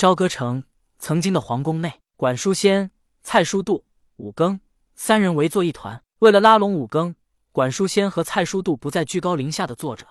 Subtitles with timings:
[0.00, 0.64] 朝歌城
[0.98, 2.90] 曾经的皇宫内，管书仙、
[3.22, 3.84] 蔡叔度、
[4.16, 4.60] 武庚
[4.94, 6.02] 三人围坐一团。
[6.20, 7.14] 为了拉拢武庚，
[7.52, 10.06] 管书仙和蔡叔度不再居高临下的坐着，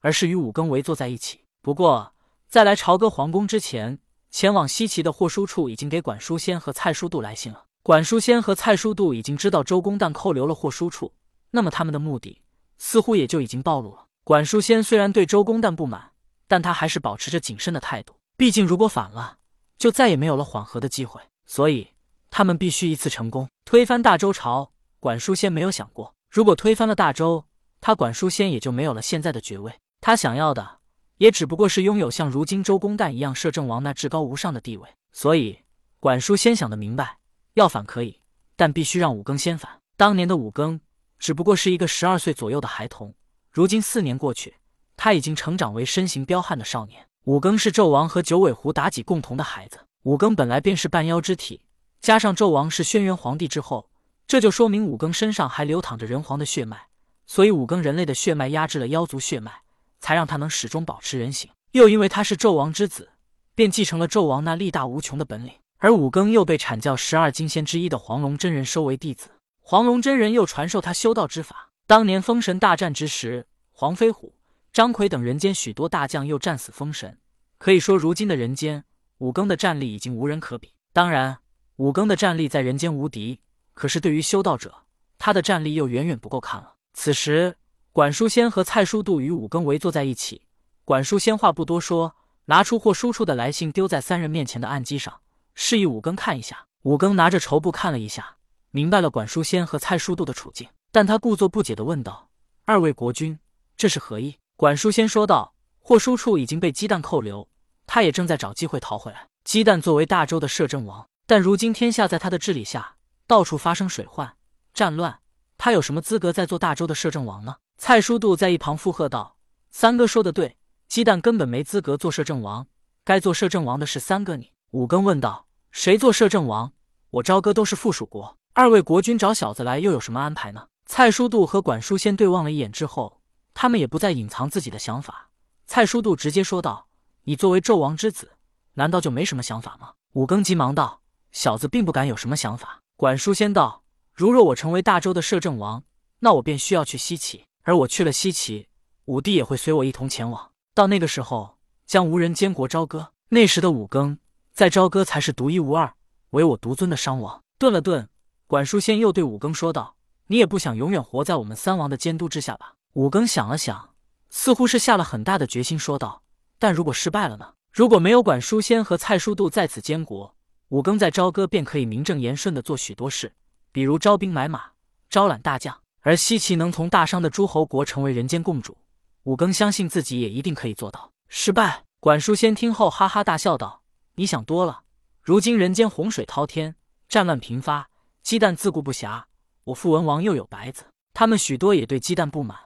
[0.00, 1.40] 而是与武庚围坐在一起。
[1.62, 2.12] 不过，
[2.48, 3.98] 在来朝歌皇宫之前，
[4.30, 7.64] 前往西岐的霍书处已经给管书仙和蔡叔度来信了。
[7.82, 11.14] 管书仙和蔡叔度已经知道周公旦扣留了霍书处，
[11.52, 12.42] 那么他们的目的
[12.76, 14.04] 似乎也就已经暴露了。
[14.22, 16.10] 管书仙虽然对周公旦不满，
[16.46, 18.16] 但他还是保持着谨慎的态度。
[18.40, 19.36] 毕竟，如果反了，
[19.76, 21.20] 就再也没有了缓和的机会。
[21.44, 21.88] 所以，
[22.30, 24.72] 他们必须一次成功推翻大周朝。
[24.98, 27.44] 管叔先没有想过，如果推翻了大周，
[27.82, 29.74] 他管叔先也就没有了现在的爵位。
[30.00, 30.78] 他想要的，
[31.18, 34.88] 也只不过是拥有像如今周公旦一样摄政王那至高无上的地位。
[35.12, 35.58] 所以，
[35.98, 37.18] 管叔先想的明白，
[37.52, 38.22] 要反可以，
[38.56, 39.82] 但必须让武庚先反。
[39.98, 40.80] 当年的武庚
[41.18, 43.14] 只不过是一个十二岁左右的孩童，
[43.50, 44.54] 如今四年过去，
[44.96, 47.06] 他已经成长为身形彪悍的少年。
[47.24, 49.80] 五更是纣王和九尾狐妲己共同的孩子。
[50.04, 51.60] 五更本来便是半妖之体，
[52.00, 53.90] 加上纣王是轩辕皇帝之后，
[54.26, 56.88] 这就说明五更身上还流淌着人皇的血脉。
[57.26, 59.52] 所以五更人类的血脉压制了妖族血脉，
[60.00, 61.50] 才让他能始终保持人形。
[61.72, 63.10] 又因为他是纣王之子，
[63.54, 65.52] 便继承了纣王那力大无穷的本领。
[65.76, 69.28] 而五更又被阐教十二金仙之一的黄龙真人收为弟子，
[69.62, 71.70] 黄龙真人又传授他修道之法。
[71.86, 74.34] 当年封神大战之时，黄飞虎。
[74.72, 77.18] 张奎等人间许多大将又战死封神，
[77.58, 78.84] 可以说如今的人间，
[79.18, 80.72] 武庚的战力已经无人可比。
[80.92, 81.38] 当然，
[81.76, 83.40] 武庚的战力在人间无敌，
[83.74, 84.84] 可是对于修道者，
[85.18, 86.74] 他的战力又远远不够看了。
[86.94, 87.56] 此时，
[87.92, 90.42] 管书仙和蔡叔度与武庚围坐在一起。
[90.84, 95.20] 管书仙话不多说，拿出或输出的来信，丢在三人面前的案几上，
[95.54, 96.66] 示意武庚看一下。
[96.82, 98.36] 武庚拿着绸布看了一下，
[98.70, 102.30] 明白了管书仙和蔡叔度的处境，但他故作不解的问道
[102.64, 103.38] ：“二位国君，
[103.76, 107.48] 这是何意？”管叔先说道：“霍书处已经被鸡蛋扣留，
[107.86, 109.26] 他也正在找机会逃回来。
[109.42, 114.34] 鸡蛋作为大周的摄政王，但如今天下在他的治理下，到处发生水患、
[114.74, 115.20] 战乱，
[115.56, 119.36] 他有什么资格再做大周的摄政王呢？”蔡叔度在一旁附和道
[119.72, 122.66] ：“三哥说的对，鸡蛋根本没资格做摄政王，
[123.02, 126.74] 该做摄政王的是三哥你。”五更问道：“谁做摄政王？
[127.12, 133.19] 我朝歌都是附属国，二位国君找小子来又有什么安排呢？”蔡叔度和管叔先对望了一眼之后。
[133.60, 135.28] 他们也不再隐藏自己的想法。
[135.66, 136.88] 蔡叔度直接说道
[137.24, 138.30] ：“你作为纣王之子，
[138.72, 143.82] 难道就没什么想法吗？”武庚急忙道：“小子并不敢有什么想法。”管叔先道
[144.16, 145.84] ：“如若我成为大周的摄政王，
[146.20, 148.66] 那我便需要去西岐，而我去了西岐，
[149.04, 150.52] 武帝也会随我一同前往。
[150.74, 153.12] 到那个时候，将无人监国朝歌。
[153.28, 154.16] 那时的武庚
[154.54, 155.92] 在朝歌才是独一无二、
[156.30, 158.08] 唯我独尊的商王。”顿了顿，
[158.46, 159.96] 管叔先又对武庚说道
[160.28, 163.90] ：“你也不想永远活在我们三王的监督之下吧？”武庚想了想，
[164.30, 166.22] 似乎是下了很大的决心，说道
[166.58, 167.54] ：“但如果失败了呢？
[167.72, 170.34] 如果没有管叔仙和蔡叔度在此监国，
[170.70, 173.32] 武庚在朝歌便可以名正言顺的做许多事，
[173.70, 174.72] 比如招兵买马、
[175.08, 175.80] 招揽大将。
[176.00, 178.76] 而西岐能从大商的诸侯国成为人间共主，
[179.24, 181.12] 武庚相信自己也一定可以做到。
[181.28, 181.84] 失败？
[182.00, 183.82] 管叔仙听后哈哈大笑道
[184.16, 184.80] ：‘你想多了。
[185.22, 186.74] 如今人间洪水滔天，
[187.08, 187.88] 战乱频发，
[188.22, 189.22] 鸡蛋自顾不暇。
[189.64, 192.58] 我父文王又有白子，他们许多也对鸡蛋不满。’”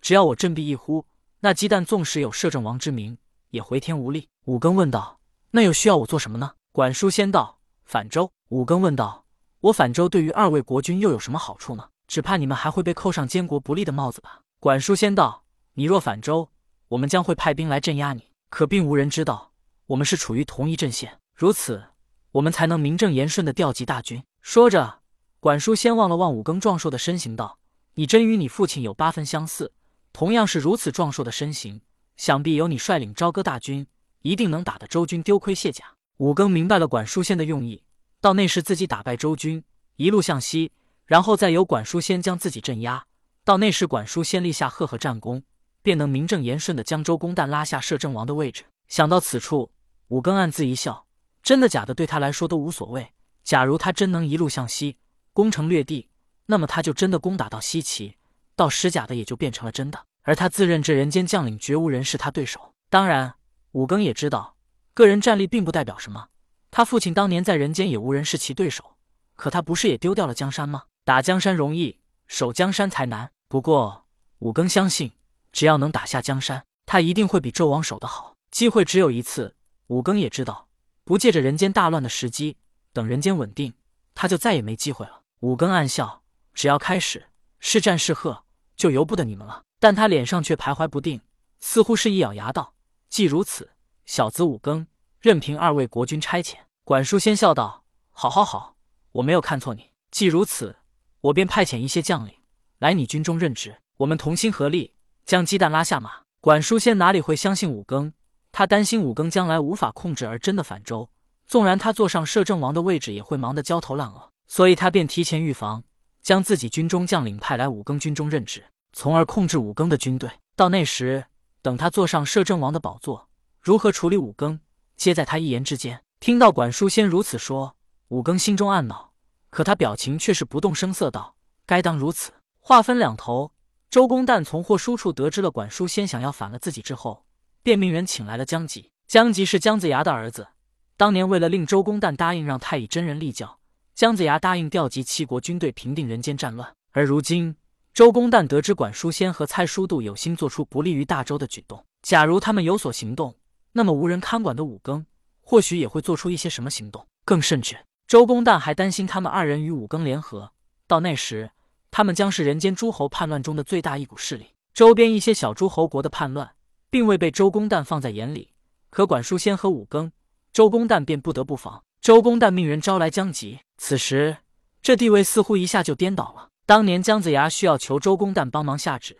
[0.00, 1.04] 只要我振臂一呼，
[1.40, 3.18] 那鸡蛋纵使有摄政王之名，
[3.50, 4.28] 也回天无力。
[4.44, 5.20] 武庚问道
[5.52, 9.24] ：“那又需要我做什么呢？”管叔先道：“反周。”武庚问道
[9.60, 11.88] ：“我反周对于二位国君又有什么好处呢？
[12.06, 15.44] 只怕你们还会被扣上监国不利的帽子吧？”管叔先道
[15.74, 16.50] ：“你若反周，
[16.88, 18.28] 我们将会派兵来镇压你。
[18.48, 19.52] 可并无人知道，
[19.86, 21.84] 我们是处于同一阵线，如此，
[22.32, 25.00] 我们才能名正言顺的调集大军。”说着，
[25.40, 27.58] 管叔先望了望武庚壮硕的身形，道
[27.94, 29.72] ：“你真与你父亲有八分相似。”
[30.18, 31.80] 同样是如此壮硕的身形，
[32.16, 33.86] 想必有你率领朝歌大军，
[34.22, 35.94] 一定能打得周军丢盔卸甲。
[36.16, 37.84] 武庚明白了管叔仙的用意，
[38.20, 39.62] 到那时自己打败周军，
[39.94, 40.72] 一路向西，
[41.06, 43.06] 然后再由管叔仙将自己镇压。
[43.44, 45.40] 到那时管叔仙立下赫赫战功，
[45.82, 48.64] 便能名正言顺的将周公旦拉下摄政王的位置。
[48.88, 49.70] 想到此处，
[50.08, 51.06] 武庚暗自一笑，
[51.44, 53.12] 真的假的对他来说都无所谓。
[53.44, 54.96] 假如他真能一路向西，
[55.32, 56.08] 攻城略地，
[56.46, 58.16] 那么他就真的攻打到西岐。
[58.56, 62.74] 到时假的也就变成了真的，而他自认这人间将领绝无人是他对手。
[62.90, 63.36] 当然，
[63.72, 64.56] 武庚也知道，
[64.92, 66.28] 个人战力并不代表什么。
[66.70, 68.98] 他父亲当年在人间也无人是其对手，
[69.36, 70.82] 可他不是也丢掉了江山吗？
[71.02, 73.30] 打江山容易，守江山才难。
[73.48, 74.04] 不过，
[74.40, 75.12] 武庚相信，
[75.50, 78.34] 只要能打下江山，他一定会比纣王守得好。
[78.50, 80.68] 机会只有一次，武庚也知道，
[81.04, 82.58] 不借着人间大乱的时机，
[82.92, 83.72] 等人间稳定，
[84.14, 85.22] 他就再也没机会了。
[85.40, 86.22] 武庚暗笑，
[86.52, 87.28] 只要开始，
[87.60, 88.44] 是战是和。
[88.76, 89.62] 就由不得你们了。
[89.80, 91.20] 但他脸上却徘徊不定，
[91.60, 92.74] 似乎是一咬牙道
[93.08, 93.70] ：“既如此，
[94.04, 94.86] 小子五更，
[95.20, 98.76] 任凭二位国君差遣。”管叔先笑道：“好，好，好，
[99.12, 99.90] 我没有看错你。
[100.10, 100.76] 既如此，
[101.20, 102.34] 我便派遣一些将领
[102.78, 104.94] 来你军中任职，我们同心合力，
[105.24, 108.12] 将鸡蛋拉下马。”管叔先哪里会相信五更？
[108.52, 111.10] 他担心五更将来无法控制而真的反周，
[111.46, 114.30] 纵然他坐上摄政王的位置，也会忙得焦头烂额。
[114.46, 115.82] 所以他便提前预防，
[116.22, 118.64] 将自己军中将领派来五更军中任职，
[119.00, 120.28] 从而控制武庚的军队。
[120.56, 121.26] 到那时，
[121.62, 123.28] 等他坐上摄政王的宝座，
[123.62, 124.58] 如何处理武庚，
[124.96, 126.02] 皆在他一言之间。
[126.18, 127.76] 听到管叔先如此说，
[128.08, 129.12] 武庚心中暗恼，
[129.50, 133.52] 可他表情却是不动声色，道：“该当如此。”话分两头，
[133.88, 137.24] 周公旦从霍书处得知了管叔先想要反了自己之后，
[137.62, 138.90] 便命人请来了姜吉。
[139.06, 140.48] 姜吉是姜子牙的儿子，
[140.96, 143.60] 当年为了令周公旦答应让太乙真人立教。
[143.94, 147.54] 姜子牙答应调集七国军队平定人间战乱，而如今
[147.94, 153.34] 周公旦得知管叔先和蔡叔度有心做出不利于大周的举动，假如他们有所行动，
[153.72, 155.04] 那么无人看管的武庚
[155.40, 157.06] 或许也会做出一些什么行动。
[157.24, 157.76] 更甚至，
[158.06, 160.52] 周公旦还担心他们二人与武庚联合，
[160.86, 161.50] 到那时
[161.90, 164.54] 他们将是人间诸侯叛乱中的最大一股势力。
[164.72, 166.52] 周边一些小诸侯国的叛乱，
[166.88, 168.52] 并未被周公旦放在眼里，
[168.90, 170.12] 可管叔先和武庚，
[170.52, 171.82] 周公旦便不得不防。
[172.00, 173.58] 周公旦命人招来姜吉。
[173.76, 174.36] 此时，
[174.80, 176.50] 这地位似乎一下就颠倒了。
[176.68, 179.16] 当年姜子牙需要求周公旦帮忙下旨，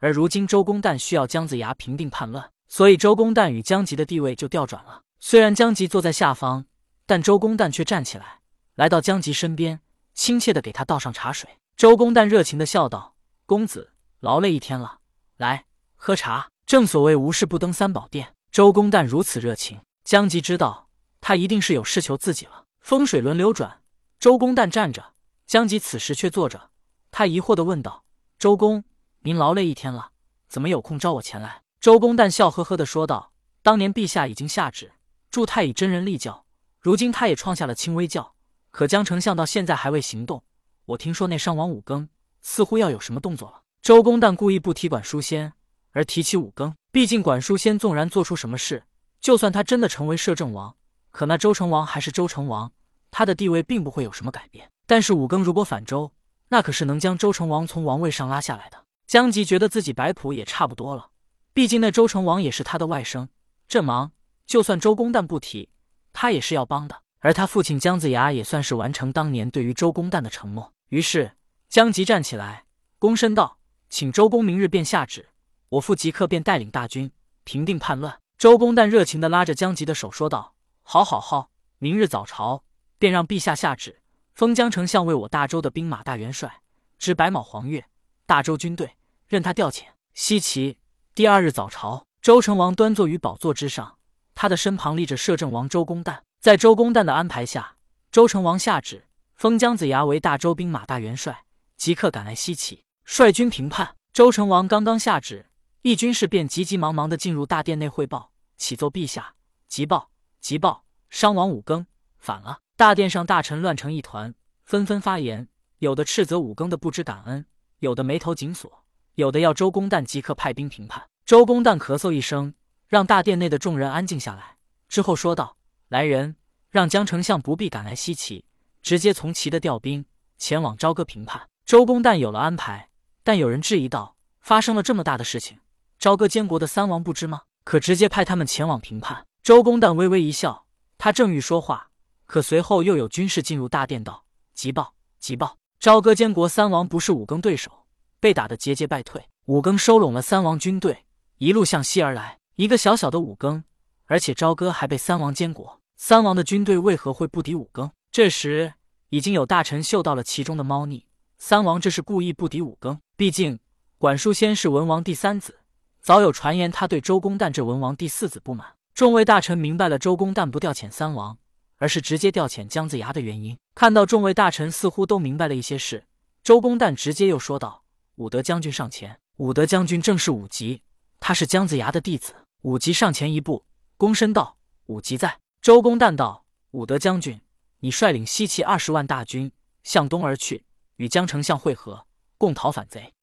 [0.00, 5.00] 而如今周公旦需要姜子牙平定叛乱，所以周公旦与姜吉的地位就调转了。
[5.18, 6.66] 虽然姜吉坐在下方，
[7.06, 8.40] 但周公旦却站起来，
[8.74, 9.80] 来到姜吉身边，
[10.12, 11.48] 亲切的给他倒上茶水。
[11.74, 13.14] 周公旦热情的笑道
[13.46, 14.98] ：“公子劳累一天了，
[15.38, 15.64] 来
[15.96, 16.50] 喝茶。
[16.66, 20.90] 正所谓无事不登三宝殿。”周公旦如此热情，姜吉知道
[21.22, 22.66] 他一定是有事求自己了。
[22.80, 23.80] 风水轮流转。
[24.18, 25.14] 周公旦站着，
[25.46, 26.68] 姜吉此时却坐着。
[27.10, 28.04] 他疑惑地问道
[28.38, 28.84] ：“周公，
[29.20, 30.10] 您劳累一天了，
[30.48, 34.92] 怎么有空召我前来？”周公旦笑呵呵地说道：“当年陛下已经下旨，
[35.30, 36.44] 助太乙真人立教，
[36.78, 38.34] 如今他也创下了清微教，
[38.70, 40.42] 可江丞相到现在还未行动。
[40.86, 42.08] 我听说那商王武庚
[42.42, 45.54] 似乎要有什么动作了。”周公旦故意不提管叔先，
[45.92, 46.74] 而提起武庚。
[46.92, 48.84] 毕竟管叔先纵然做出什么事，
[49.20, 50.76] 就算他真的成为摄政王，
[51.10, 52.70] 可那周成王还是周成王。
[53.10, 56.12] 他的地位并不会有什么改变，但是武庚如果反周，
[56.50, 58.84] 那可是能将周成王从王位上拉下来的。
[59.06, 61.08] 姜吉觉得自己摆谱也差不多了，
[61.52, 63.26] 毕竟那周成王也是他的外甥，
[63.66, 64.12] 这忙
[64.46, 65.70] 就算周公旦不提，
[66.12, 67.02] 他也是要帮的。
[67.20, 70.72] 而他父亲姜子牙也算是完成当年对于周公旦的承诺。
[70.88, 71.32] 于是
[71.68, 72.64] 姜吉站起来，
[72.98, 73.58] 躬身道
[73.90, 75.28] ：“请周公明日便下旨，
[75.70, 77.10] 我父即刻便带领大军
[77.44, 82.64] 平定叛乱。”周公旦热情地拉着姜吉的手说道：“好，好，好，明日早朝。”
[83.00, 84.02] 便让陛下下旨，
[84.34, 86.62] 封江丞相为我大周的兵马大元帅，
[86.98, 87.86] 执白卯黄月，
[88.26, 88.96] 大周军队
[89.26, 89.84] 任他调遣。
[90.14, 90.78] 西岐
[91.14, 93.98] 第二日早朝，周成王端坐于宝座之上，
[94.34, 96.20] 他的身旁立着摄政王周公旦。
[96.40, 97.76] 在周公旦的安排下，
[98.10, 101.44] 周成王下旨，封姜子牙为大周兵马大元帅，
[101.76, 103.96] 即刻赶来西岐，率军平叛。
[104.12, 105.50] 周成王刚刚下旨，
[105.82, 109.34] 一军士便急急忙忙的进入大殿内汇报，启奏陛下，
[109.68, 110.10] 急报，
[110.40, 111.84] 急报，商王武庚
[112.18, 112.60] 反了。
[112.80, 114.34] 大殿上大臣乱成一团，
[114.64, 115.46] 纷纷发言，
[115.80, 117.44] 有的斥责武庚的不知感恩，
[117.80, 118.82] 有的眉头紧锁，
[119.16, 121.06] 有的要周公旦即刻派兵平叛。
[121.26, 122.54] 周公旦咳嗽一声，
[122.88, 124.56] 让大殿内的众人安静下来，
[124.88, 126.36] 之后说道：“来人，
[126.70, 128.46] 让江丞相不必赶来西岐，
[128.80, 130.06] 直接从齐的调兵
[130.38, 132.88] 前往朝歌平叛。”周公旦有了安排，
[133.22, 135.58] 但有人质疑道：“发生了这么大的事情，
[135.98, 137.42] 朝歌监国的三王不知吗？
[137.62, 140.64] 可直接派他们前往平叛？”周公旦微微一笑，
[140.96, 141.89] 他正欲说话。
[142.30, 145.58] 可随后又有军士进入大殿，道：“急报，急报！
[145.80, 147.88] 朝歌监国三王不是武庚对手，
[148.20, 149.28] 被打得节节败退。
[149.46, 151.06] 武庚收拢了三王军队，
[151.38, 152.38] 一路向西而来。
[152.54, 153.64] 一个小小的武庚，
[154.06, 158.74] 而且朝歌还被三王监国，三王的军队为何会不敌武庚？”这时
[159.08, 161.06] 已经有大臣嗅到了其中的猫腻。
[161.36, 163.58] 三王这是故意不敌武庚，毕竟
[163.98, 165.58] 管叔先是文王第三子，
[166.00, 168.74] 早有传言他对周公旦这文王第四子不满。
[168.94, 171.36] 众位大臣明白了周公旦不调遣三王。
[171.80, 173.58] 而是直接调遣姜子牙的原因。
[173.74, 176.04] 看到众位大臣似乎都明白了一些事，
[176.44, 177.82] 周公旦直接又说道
[178.16, 180.82] ：“武德将军上前。”武德将军正是武吉，
[181.18, 182.34] 他是姜子牙的弟子。
[182.60, 183.64] 武吉上前一步，
[183.96, 187.40] 躬身道：“武吉在。”周公旦道：“武德将军，
[187.78, 189.50] 你率领西岐二十万大军
[189.82, 190.64] 向东而去，
[190.96, 192.06] 与姜丞相会合，
[192.36, 193.14] 共讨反贼。”